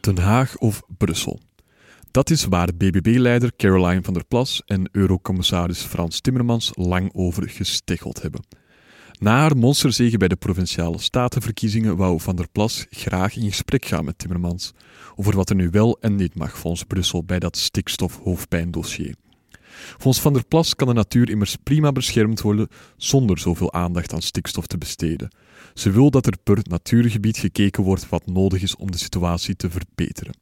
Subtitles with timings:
[0.00, 1.40] Den Haag of Brussel.
[2.10, 8.22] Dat is waar BBB-leider Caroline van der Plas en Eurocommissaris Frans Timmermans lang over gesteggeld
[8.22, 8.44] hebben.
[9.18, 14.04] Na haar monsterzege bij de provinciale statenverkiezingen wou Van der Plas graag in gesprek gaan
[14.04, 14.72] met Timmermans
[15.16, 19.14] over wat er nu wel en niet mag volgens Brussel bij dat stikstof-hoofdpijndossier.
[19.98, 24.22] Volgens Van der Plas kan de natuur immers prima beschermd worden zonder zoveel aandacht aan
[24.22, 25.30] stikstof te besteden.
[25.74, 29.70] Ze wil dat er per natuurgebied gekeken wordt wat nodig is om de situatie te
[29.70, 30.34] verbeteren.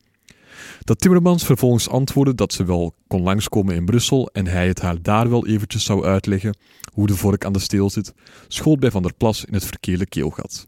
[0.85, 5.03] Dat Timmermans vervolgens antwoordde dat ze wel kon langskomen in Brussel en hij het haar
[5.03, 6.57] daar wel eventjes zou uitleggen
[6.93, 8.15] hoe de vork aan de steel zit,
[8.49, 10.67] schoot bij Van der Plas in het verkeerde keelgat.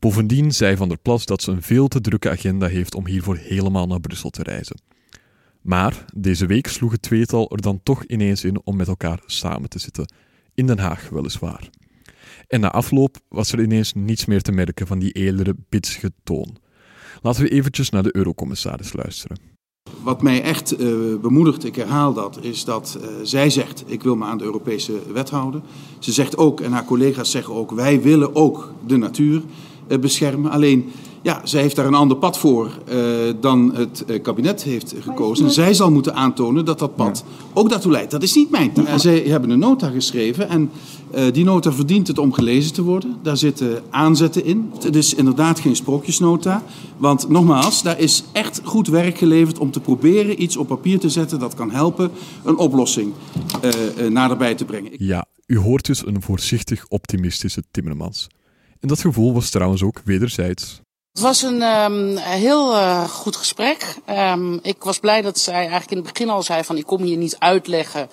[0.00, 3.36] Bovendien zei Van der Plas dat ze een veel te drukke agenda heeft om hiervoor
[3.36, 4.80] helemaal naar Brussel te reizen.
[5.64, 9.68] Maar deze week sloeg het tweetal er dan toch ineens in om met elkaar samen
[9.68, 10.12] te zitten.
[10.54, 11.70] In Den Haag weliswaar.
[12.48, 16.56] En na afloop was er ineens niets meer te merken van die eerdere bitsige toon.
[17.22, 19.38] Laten we eventjes naar de eurocommissaris luisteren.
[20.02, 24.16] Wat mij echt uh, bemoedigt, ik herhaal dat, is dat uh, zij zegt: ik wil
[24.16, 25.62] me aan de Europese wet houden.
[25.98, 29.42] Ze zegt ook, en haar collega's zeggen ook: wij willen ook de natuur
[29.88, 30.50] uh, beschermen.
[30.50, 30.92] Alleen
[31.24, 32.98] ja, zij heeft daar een ander pad voor uh,
[33.40, 35.44] dan het uh, kabinet heeft gekozen.
[35.44, 37.44] En zij zal moeten aantonen dat dat pad ja.
[37.54, 38.10] ook daartoe leidt.
[38.10, 38.86] Dat is niet mijn taak.
[38.86, 40.70] Uh, zij hebben een nota geschreven en
[41.32, 43.16] die nota verdient het om gelezen te worden.
[43.22, 44.72] Daar zitten aanzetten in.
[44.82, 46.62] Het is inderdaad geen sprookjesnota.
[46.96, 51.08] Want nogmaals, daar is echt goed werk geleverd om te proberen iets op papier te
[51.08, 52.10] zetten dat kan helpen
[52.44, 53.12] een oplossing
[54.08, 54.90] naderbij te brengen.
[54.96, 58.26] Ja, u hoort dus een voorzichtig optimistische Timmermans.
[58.80, 60.82] En dat gevoel was trouwens ook wederzijds.
[61.14, 63.96] Het was een um, heel uh, goed gesprek.
[64.10, 67.02] Um, ik was blij dat zij eigenlijk in het begin al zei van ik kom
[67.02, 68.08] hier niet uitleggen.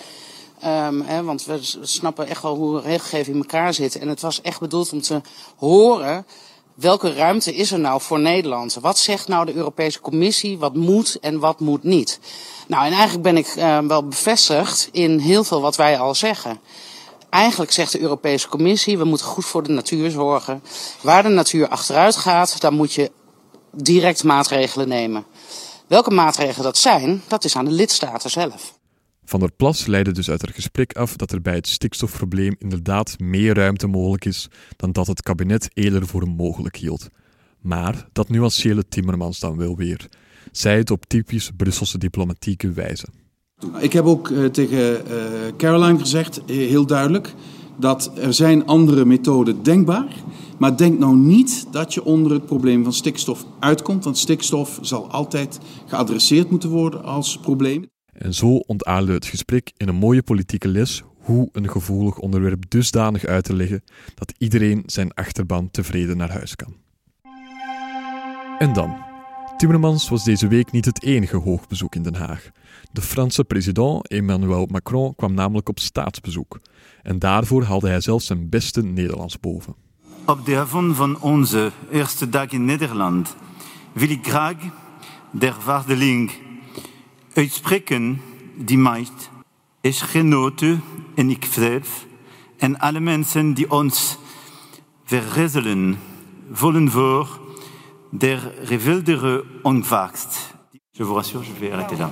[0.66, 3.96] Um, hè, want we snappen echt wel hoe regelgeving in elkaar zit.
[3.96, 5.22] En het was echt bedoeld om te
[5.56, 6.26] horen
[6.74, 8.74] welke ruimte is er nou voor Nederland?
[8.74, 10.58] Wat zegt nou de Europese Commissie?
[10.58, 12.20] Wat moet en wat moet niet?
[12.68, 13.54] Nou, en eigenlijk ben ik
[13.88, 16.60] wel bevestigd in heel veel wat wij al zeggen.
[17.32, 20.64] Eigenlijk zegt de Europese Commissie, we moeten goed voor de natuur zorgen.
[21.02, 23.12] Waar de natuur achteruit gaat, dan moet je
[23.72, 25.26] direct maatregelen nemen.
[25.88, 28.80] Welke maatregelen dat zijn, dat is aan de lidstaten zelf.
[29.26, 33.20] Van der Plas leidde dus uit het gesprek af dat er bij het stikstofprobleem inderdaad
[33.20, 34.48] meer ruimte mogelijk is
[34.78, 37.08] dan dat het kabinet eerder voor mogelijk hield.
[37.62, 40.10] Maar dat nuanceerde Timmermans dan wel weer.
[40.52, 43.08] Zij het op typisch Brusselse diplomatieke wijze.
[43.80, 47.34] Ik heb ook uh, tegen uh, Caroline gezegd, heel duidelijk,
[47.78, 50.16] dat er zijn andere methoden denkbaar.
[50.58, 54.04] Maar denk nou niet dat je onder het probleem van stikstof uitkomt.
[54.04, 57.90] Want stikstof zal altijd geadresseerd moeten worden als probleem.
[58.14, 63.26] En zo ontaarde het gesprek in een mooie politieke les hoe een gevoelig onderwerp dusdanig
[63.26, 63.84] uit te leggen
[64.16, 66.76] dat iedereen zijn achterban tevreden naar huis kan.
[68.60, 69.11] En dan.
[69.62, 72.50] Timmermans was deze week niet het enige hoogbezoek in Den Haag.
[72.92, 76.60] De Franse president Emmanuel Macron kwam namelijk op staatsbezoek.
[77.04, 79.76] En daarvoor haalde hij zelfs zijn beste Nederlands boven.
[80.26, 83.36] Op de avond van onze eerste dag in Nederland
[83.92, 84.56] wil ik graag
[85.32, 86.32] der waardeling
[87.34, 88.22] uitspreken
[88.58, 89.08] die mij
[89.82, 90.82] is genoten
[91.16, 92.06] en ik zelf
[92.58, 94.18] en alle mensen die ons
[95.04, 95.98] verrezelen
[96.52, 97.41] voelen voor
[98.12, 100.56] der revildere ontvangst.
[100.92, 102.10] Je vous rassure, je vais arrêter là.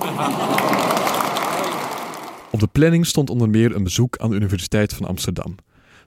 [2.50, 5.54] Op de planning stond onder meer een bezoek aan de Universiteit van Amsterdam.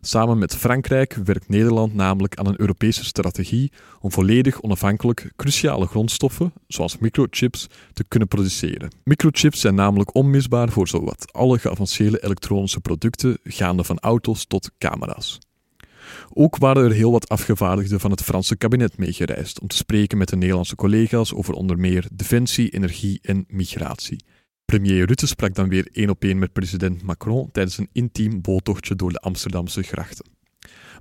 [0.02, 6.54] Samen met Frankrijk werkt Nederland namelijk aan een Europese strategie om volledig onafhankelijk cruciale grondstoffen,
[6.68, 8.92] zoals microchips, te kunnen produceren.
[9.04, 15.40] Microchips zijn namelijk onmisbaar voor zowat alle geavanceerde elektronische producten, gaande van auto's tot camera's.
[16.34, 20.30] Ook waren er heel wat afgevaardigden van het Franse kabinet meegereisd om te spreken met
[20.30, 24.24] de Nederlandse collega's over onder meer defensie, energie en migratie.
[24.66, 28.96] Premier Rutte sprak dan weer één op één met president Macron tijdens een intiem boottochtje
[28.96, 30.26] door de Amsterdamse grachten.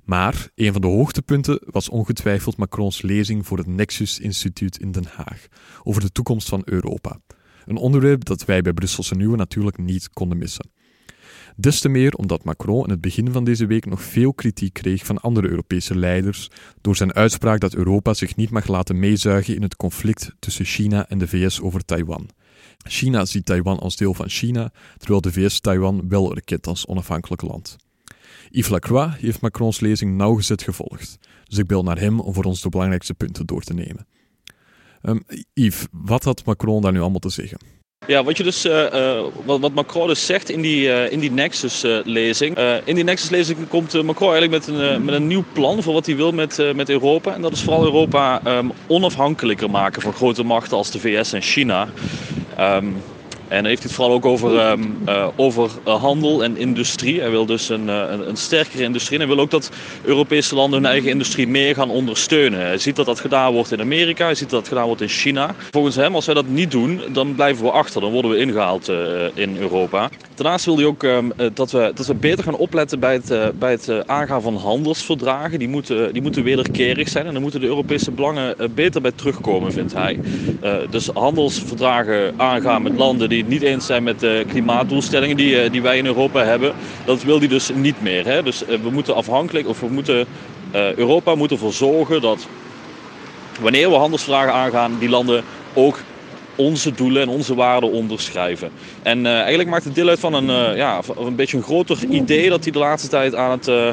[0.03, 5.05] Maar een van de hoogtepunten was ongetwijfeld Macrons lezing voor het Nexus Instituut in Den
[5.05, 5.47] Haag
[5.83, 7.19] over de toekomst van Europa.
[7.65, 10.69] Een onderwerp dat wij bij Brusselse Nieuwe natuurlijk niet konden missen.
[11.55, 15.05] Des te meer omdat Macron in het begin van deze week nog veel kritiek kreeg
[15.05, 16.49] van andere Europese leiders
[16.81, 21.09] door zijn uitspraak dat Europa zich niet mag laten meezuigen in het conflict tussen China
[21.09, 22.29] en de VS over Taiwan.
[22.77, 27.41] China ziet Taiwan als deel van China, terwijl de VS Taiwan wel erkent als onafhankelijk
[27.41, 27.75] land.
[28.49, 32.61] Yves Lacroix heeft Macrons lezing nauwgezet gevolgd, dus ik bel naar hem om voor ons
[32.61, 34.07] de belangrijkste punten door te nemen.
[35.01, 35.23] Um,
[35.53, 37.57] Yves, wat had Macron daar nu allemaal te zeggen?
[38.07, 41.31] Ja, wat, je dus, uh, wat, wat, Macron dus zegt in die, uh, in die
[41.31, 42.57] Nexus-lezing.
[42.83, 46.15] in die Nexus-lezing komt Macron eigenlijk met een, met een nieuw plan voor wat hij
[46.15, 47.33] wil met, met Europa.
[47.33, 51.41] En dat is vooral Europa um, onafhankelijker maken van grote machten als de VS en
[51.41, 51.87] China.
[52.59, 52.95] Um,
[53.47, 57.19] en heeft hij het vooral ook over, um, uh, over uh, handel en industrie.
[57.19, 59.19] Hij wil dus een, uh, een, een, sterkere industrie.
[59.19, 59.69] En hij wil ook dat
[60.03, 62.59] Europese landen hun eigen industrie meer gaan ondersteunen.
[62.59, 65.07] Hij ziet dat dat gedaan wordt in Amerika, hij ziet dat dat gedaan wordt in
[65.07, 65.55] China.
[65.71, 68.01] Volgens hem, als wij dat niet doen, dan blijven we achter.
[68.01, 68.87] Dan worden we ingehaald
[69.33, 70.09] in Europa.
[70.35, 73.71] Daarnaast wil hij ook um, dat, we, dat we beter gaan opletten bij het, bij
[73.71, 75.59] het aangaan van handelsverdragen.
[75.59, 79.71] Die moeten, die moeten wederkerig zijn en dan moeten de Europese belangen beter bij terugkomen,
[79.71, 80.19] vindt hij.
[80.89, 85.81] dus handelsverdragen aangaan met landen die niet eens zijn met de klimaatdoelstellingen die, eh, die
[85.81, 86.73] wij in Europa hebben.
[87.05, 88.25] Dat wil hij dus niet meer.
[88.25, 88.43] Hè?
[88.43, 90.25] Dus eh, we moeten afhankelijk, of we moeten,
[90.95, 92.47] Europa moet ervoor zorgen dat
[93.59, 95.43] wanneer we handelsvragen aangaan, die landen
[95.73, 95.99] ook
[96.55, 98.71] onze doelen en onze waarden onderschrijven.
[99.01, 101.97] En uh, eigenlijk maakt het deel uit van een, uh, ja, een beetje een groter
[102.09, 103.87] idee dat hij de laatste tijd aan het, uh,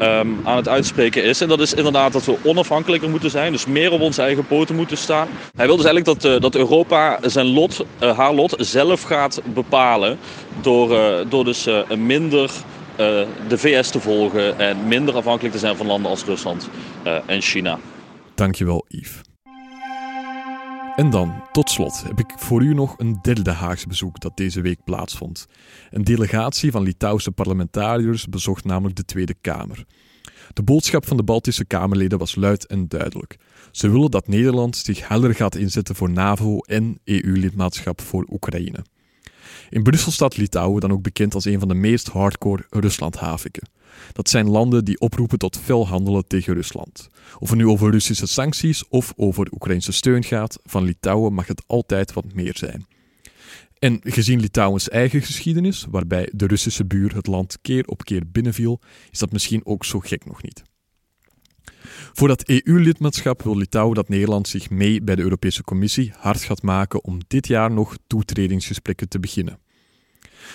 [0.00, 1.40] um, aan het uitspreken is.
[1.40, 4.76] En dat is inderdaad dat we onafhankelijker moeten zijn, dus meer op onze eigen poten
[4.76, 5.28] moeten staan.
[5.56, 10.18] Hij wil dus eigenlijk dat, dat Europa zijn lot, haar lot zelf gaat bepalen
[10.62, 10.88] door,
[11.28, 12.50] door dus minder
[13.48, 16.68] de VS te volgen en minder afhankelijk te zijn van landen als Rusland
[17.26, 17.78] en China.
[18.34, 19.31] Dankjewel Yves.
[20.96, 24.60] En dan, tot slot, heb ik voor u nog een derde Haagse bezoek dat deze
[24.60, 25.46] week plaatsvond.
[25.90, 29.84] Een delegatie van Litouwse parlementariërs bezocht namelijk de Tweede Kamer.
[30.52, 33.36] De boodschap van de Baltische Kamerleden was luid en duidelijk.
[33.70, 38.84] Ze willen dat Nederland zich helder gaat inzetten voor NAVO en EU-lidmaatschap voor Oekraïne.
[39.70, 43.68] In Brussel staat Litouwen dan ook bekend als een van de meest hardcore Ruslandhaviken.
[44.12, 47.08] Dat zijn landen die oproepen tot fel handelen tegen Rusland.
[47.38, 51.62] Of het nu over Russische sancties of over Oekraïnse steun gaat, van Litouwen mag het
[51.66, 52.86] altijd wat meer zijn.
[53.78, 58.80] En gezien Litouwens eigen geschiedenis, waarbij de Russische buur het land keer op keer binnenviel,
[59.10, 60.62] is dat misschien ook zo gek nog niet.
[62.12, 66.62] Voor dat EU-lidmaatschap wil Litouwen dat Nederland zich mee bij de Europese Commissie hard gaat
[66.62, 69.58] maken om dit jaar nog toetredingsgesprekken te beginnen.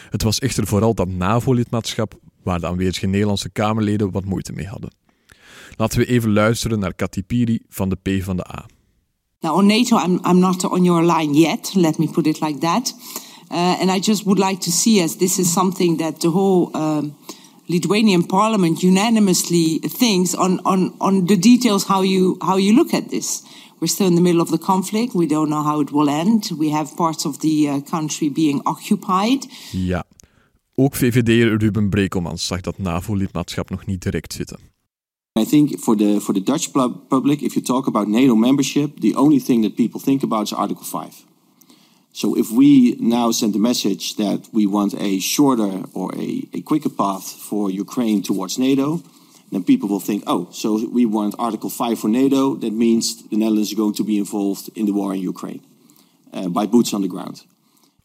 [0.10, 4.92] Het was echter vooral dat NAVO-lidmaatschap waar de aanwezige Nederlandse Kamerleden wat moeite mee hadden.
[5.76, 8.66] Laten we even luisteren naar Katipiri van de P van de A.
[9.40, 11.72] Now on NATO, I'm, I'm not on your line yet.
[11.74, 12.96] Let me put it like that.
[13.52, 16.70] Uh, and I just would like to see as this is something that the whole
[16.74, 17.04] uh,
[17.68, 23.10] Lithuanian Parliament unanimously thinks on, on, on the details how you how you look at
[23.10, 23.44] this.
[23.80, 25.14] We're still in the middle of the conflict.
[25.14, 26.50] We don't know how it will end.
[26.58, 29.48] We have parts of the uh, country being occupied.
[29.72, 30.06] Ja,
[30.80, 34.58] Ook VVD Ruben Brekelmans zag dat NAVO-lidmaatschap nog niet direct zitten.
[35.40, 36.72] I think for the for the Dutch
[37.08, 40.54] public, if you talk about NATO membership, the only thing that people think about is
[40.54, 41.26] Article 5.
[42.22, 46.62] So if we now send the message that we want a shorter or a, a
[46.62, 49.04] quicker path for Ukraine towards NATO,
[49.52, 52.56] then people will think, oh, so we want Article 5 for NATO.
[52.56, 55.62] That means the Netherlands is going to be involved in the war in Ukraine
[56.34, 57.46] uh, by boots on the ground.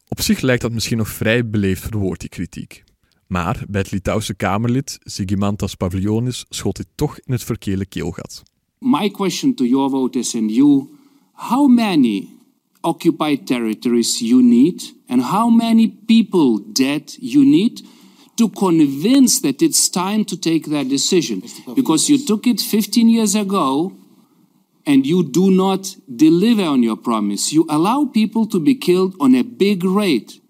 [0.09, 2.85] Op zich lijkt dat misschien nog vrij beleefd verwoord, die kritiek.
[3.27, 8.43] Maar bij het Litouwse Kamerlid Sigimantas Pavlionis schot dit toch in het verkeerde keelgat.
[8.79, 10.89] My question to your voters and you,
[11.33, 12.32] how many
[12.85, 17.83] occupied territories you need and how many people dead you need
[18.37, 21.43] to convince that it's time to take that decision?
[21.75, 23.97] Because you took it 15 years ago
[24.87, 27.53] and you do not deliver on your promise.
[27.53, 30.41] You allow people to be killed on a big rate.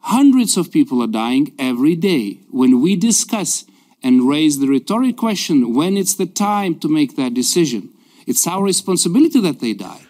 [0.00, 2.40] Hundreds of people are dying every day.
[2.50, 3.64] When we discuss
[4.02, 7.90] and raise the rhetoric question when it's the time to make that decision,
[8.26, 10.07] it's our responsibility that they die.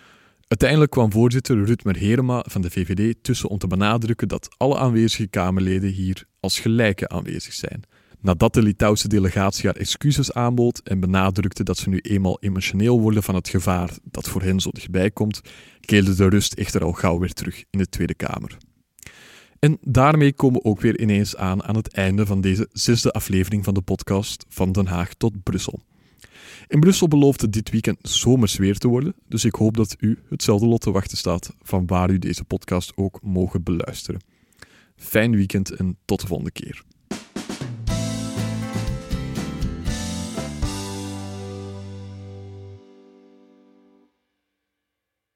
[0.49, 5.27] Uiteindelijk kwam voorzitter Rutmer Herema van de VVD tussen om te benadrukken dat alle aanwezige
[5.27, 7.83] Kamerleden hier als gelijke aanwezig zijn.
[8.21, 13.23] Nadat de Litouwse delegatie haar excuses aanbood en benadrukte dat ze nu eenmaal emotioneel worden
[13.23, 15.41] van het gevaar dat voor hen zo dichtbij komt,
[15.81, 18.57] keerde de rust echter al gauw weer terug in de Tweede Kamer.
[19.59, 23.65] En daarmee komen we ook weer ineens aan aan het einde van deze zesde aflevering
[23.65, 25.81] van de podcast Van Den Haag tot Brussel.
[26.69, 30.19] In Brussel belooft het dit weekend zomers weer te worden, dus ik hoop dat u
[30.29, 34.21] hetzelfde lot te wachten staat van waar u deze podcast ook mogen beluisteren.
[34.97, 36.83] Fijn weekend en tot de volgende keer.